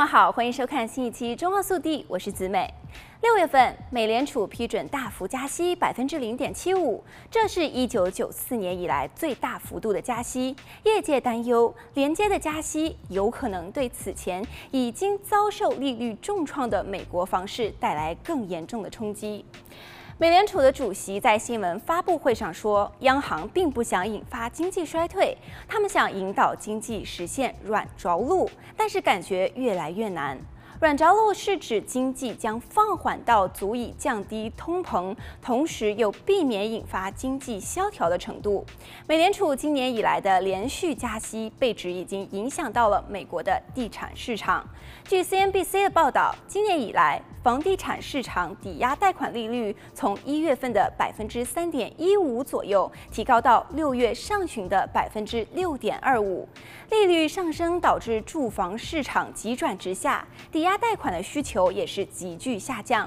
[0.00, 2.72] 们好，欢迎收看新一期《中澳速递》，我是子美。
[3.20, 10.56] 六月份，美联储批准大幅加息百分之零点七五，这是一九九四年以来最大幅度的加息。
[10.84, 19.44] 业界担忧，连接的加息有可能对此前已经遭受利率重创的美国房市带来更严重的冲击。
[20.20, 25.34] 美联储的主席在新闻发布会上说，央行并不想引发经济衰退，
[25.66, 30.38] 他们想引导经济实现软着陆，但是感觉越来越难。
[30.78, 38.66] 软着陆是指经济将放缓到足以降低通膨，同时又避免引发经济萧条的程度。
[39.06, 44.68] 美联储今年以来的连续加息，被指已经影响到了美国的地产市场。
[45.04, 56.48] 据 CNBC 的报道，今年以来，房地产市场抵押贷款利率从一月份的百分之三点一五左右，提高到六月上旬的百分之六点二五。
[56.90, 60.76] 利率上升导致住房市场急转直下，抵押。
[60.80, 63.06] 贷款的需求也是急剧下降。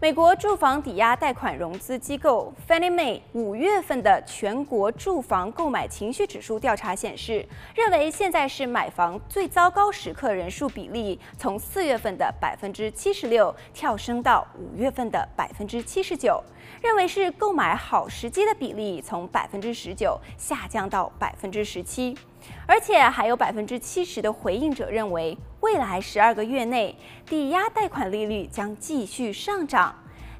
[0.00, 16.42] 美国住房抵押贷款融资机构 Fannie Mae 五月份的全国住房购买情绪指数调查显示，认为现在是买房最糟糕时刻人数比例从四月份的百分之七十六跳升到五月份的百分之七十九，
[16.82, 22.16] 认为是购买好时机的比例从百分之十九下降到百分之十七。
[22.64, 26.94] 而且还有百分之七十的回应者认为，未来十二个月内
[27.28, 29.92] 抵押贷款利率将继续上涨。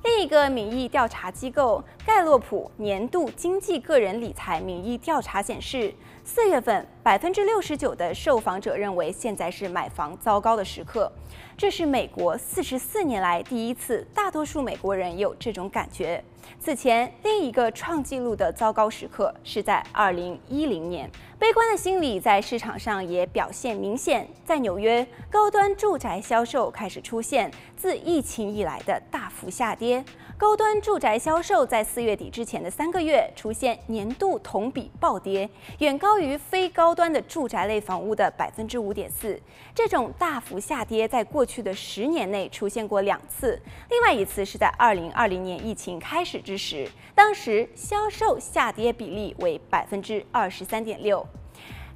[0.07, 11.11] 另一个民意调查机构盖洛普年度经济个人理财民意调查显示，四月份百分之六十九的受访者认为现在是买房糟糕的时刻。
[11.57, 16.23] 这是美国四十四年来第一次，大多数美国人有这种感觉。
[16.61, 21.11] 此前，另一个创纪录的糟糕时刻是在二零一零年。
[21.39, 29.96] 悲观的心理在市场上也表现明显，在纽约，高端住宅销售开始出现自疫情以来的大幅下跌
[30.39, 35.49] 高端住宅销售在四月底之前的三个月出现年度同比暴跌，
[35.79, 39.41] 远高于非高端的住宅类房屋的百分之五点四。
[39.75, 51.27] 这种大幅下跌在过去的十年内出现过两次，另外一次是在二零二零年疫情开始之时，当时销售下跌比例为百分之二十三点六。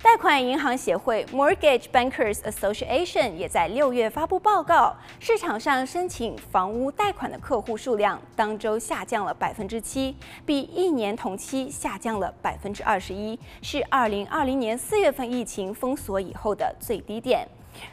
[0.03, 10.17] 贷款银行协会 （Mortgage Bankers Association） 也在六月发布报告，市场上申请房屋贷款的客户数量当周下降了百分之七，
[10.47, 17.47] 比一年同期下降了百分之二十一，是二零二零年四月份疫情封锁以后的最低点。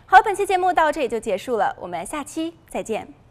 [0.05, 3.26] 好，本期节目到这里就结束了，我们下期再见。